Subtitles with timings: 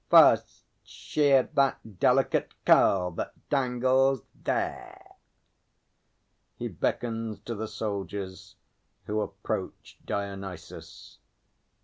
[0.09, 5.13] First, shear that delicate curl that dangles there.
[6.55, 8.55] [He beckons to the soldiers,
[9.05, 11.19] who approach DIONYSUS.